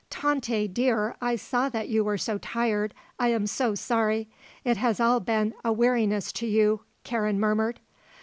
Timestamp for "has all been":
4.77-5.53